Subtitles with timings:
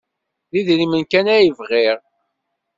[0.51, 1.97] D idrimen kan ay bɣiɣ.